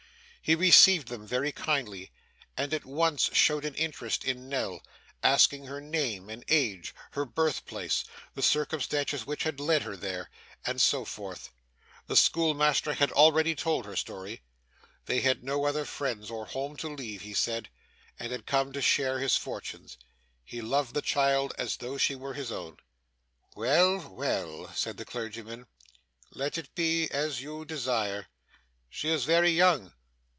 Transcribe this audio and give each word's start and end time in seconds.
He 0.43 0.55
received 0.55 1.07
them 1.07 1.25
very 1.25 1.51
kindly, 1.53 2.11
and 2.57 2.73
at 2.73 2.83
once 2.83 3.29
showed 3.31 3.63
an 3.63 3.75
interest 3.75 4.25
in 4.25 4.49
Nell; 4.49 4.81
asking 5.23 5.65
her 5.67 5.79
name, 5.79 6.29
and 6.29 6.43
age, 6.49 6.93
her 7.11 7.23
birthplace, 7.25 8.03
the 8.33 8.41
circumstances 8.41 9.25
which 9.25 9.43
had 9.43 9.59
led 9.61 9.83
her 9.83 9.95
there, 9.95 10.29
and 10.65 10.81
so 10.81 11.05
forth. 11.05 11.51
The 12.07 12.17
schoolmaster 12.17 12.93
had 12.95 13.11
already 13.13 13.53
told 13.55 13.85
her 13.85 13.95
story. 13.95 14.41
They 15.05 15.21
had 15.21 15.41
no 15.43 15.65
other 15.65 15.85
friends 15.85 16.29
or 16.31 16.47
home 16.47 16.75
to 16.77 16.89
leave, 16.89 17.21
he 17.21 17.35
said, 17.35 17.69
and 18.19 18.31
had 18.33 18.47
come 18.47 18.73
to 18.73 18.81
share 18.81 19.19
his 19.19 19.37
fortunes. 19.37 19.95
He 20.43 20.59
loved 20.59 20.95
the 20.95 21.01
child 21.03 21.53
as 21.57 21.77
though 21.77 21.97
she 21.99 22.15
were 22.15 22.33
his 22.33 22.51
own. 22.51 22.77
'Well, 23.55 23.99
well,' 24.09 24.73
said 24.73 24.97
the 24.97 25.05
clergyman. 25.05 25.67
'Let 26.31 26.57
it 26.57 26.73
be 26.75 27.09
as 27.11 27.41
you 27.41 27.63
desire. 27.63 28.27
She 28.89 29.07
is 29.07 29.23
very 29.23 29.51
young. 29.51 29.93